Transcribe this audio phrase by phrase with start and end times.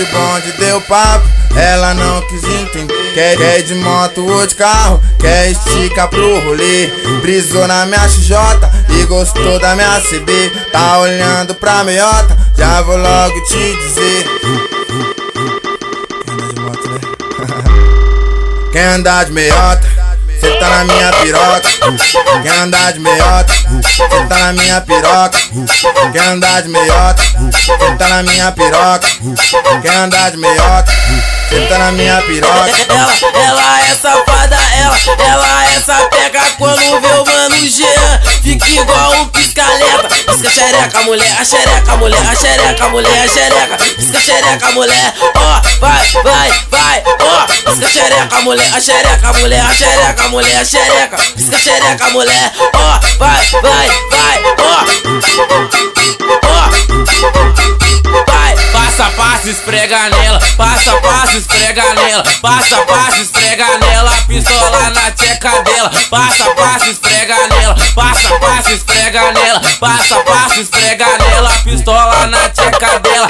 [0.00, 3.12] o bonde deu papo, ela não quis entender.
[3.12, 6.86] Quer, quer de moto ou de carro, quer estica pro rolê.
[7.20, 8.36] Brisou na minha XJ
[8.88, 10.50] e gostou da minha CB.
[10.72, 14.26] Tá olhando pra meiota, já vou logo te dizer.
[18.72, 19.91] Quer andar de meiota?
[20.42, 21.68] Cê tá na minha piroca,
[22.42, 23.54] quer andar de meiota?
[23.96, 25.38] Cê tá na minha piroca,
[26.12, 27.22] quer andar de meiota?
[27.64, 29.06] Cê tá na minha piroca,
[29.80, 30.92] quer andar de meiota?
[31.68, 32.70] Tá na minha piroca.
[32.88, 33.12] Ela,
[33.44, 34.96] ela é safada, ela,
[35.28, 38.20] ela é sapeca quando vê o mano Jean.
[38.42, 40.08] Fica igual um piscaleta.
[40.26, 43.76] Pisca xereca, mulher, a xereca, mulher, a xereca, mulher, a xereca.
[43.76, 47.46] Pisca xereca, mulher, ó, vai, vai, vai, ó.
[47.70, 47.81] Pisca
[48.22, 51.16] xereca, mulher, a xereca, mulher, a xereca, mulher, a xereca.
[51.34, 54.84] Pisca xereca, mulher, ó, vai, vai, vai, ó.
[56.44, 56.70] Ó.
[58.28, 65.10] Vai, passa, passa, esfrega nela, passa, passa, esfrega nela, passa, passa, esfrega nela, pistola na
[65.10, 72.26] tcheca dela, passa, passa, esfrega nela, passa, passa, esfrega nela, passa, passa, esfrega nela, pistola
[72.26, 73.28] na tcheca dela.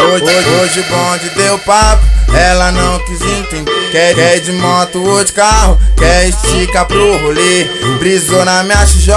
[0.00, 3.90] Hoje, hoje o bonde deu papo, ela não quis entender.
[3.90, 7.64] Quer, quer de moto ou de carro, quer estica pro rolê.
[7.98, 9.12] Brisou na minha XJ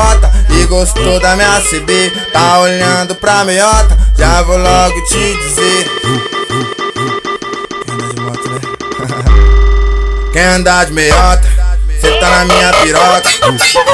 [0.50, 2.12] e gostou da minha CB.
[2.34, 6.41] Tá olhando pra meiota, já vou logo te dizer.
[10.32, 11.48] Quer andar de meiota?
[12.00, 13.30] Cê tá na minha piroca,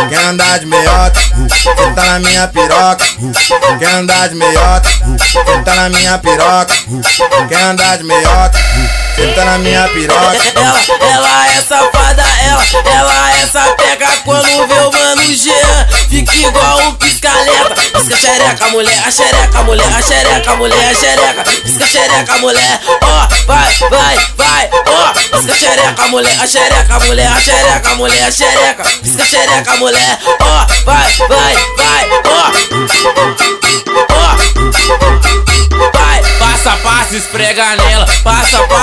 [0.08, 1.20] quer andar de meiota?
[1.20, 3.06] Cê tá na minha piroca,
[3.80, 4.90] quer andar de meiota?
[5.32, 6.74] Cê tá na minha piroca,
[7.50, 8.60] quer andar de meiota?
[9.16, 10.38] Cê tá na minha piroca.
[10.56, 12.64] Ela, ela é safada, ela,
[12.96, 14.07] ela é sapeca
[18.18, 21.44] xereca, mulher, a xereca, mulher, a xereca, mulher, a xereca.
[21.64, 25.14] Pisca xereca, mulher, ó, vai, vai, vai, ó.
[25.14, 28.84] Pisca xereca, mulher, a xereca, mulher, a xereca, mulher, a xereca.
[29.02, 32.10] Pisca xereca, mulher, ó, vai, vai, vai.
[32.26, 33.37] Ó.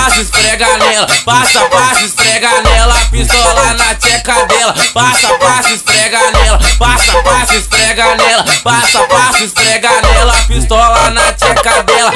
[0.05, 6.59] passa, esfrega nela, passa, passa, esfrega nela, pistola na tcheca dela, passa, passa, esfrega nela,
[6.79, 12.13] passa, passa, esfrega nela, passa, passa, esfrega nela, pistola na tcheca dela.